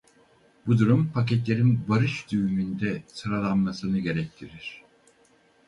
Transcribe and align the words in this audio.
Bu 0.67 0.79
durum 0.79 1.11
paketlerin 1.13 1.79
varış 1.89 2.25
düğümünde 2.31 3.03
sıralanmasını 3.07 3.99
gerektirir. 3.99 4.81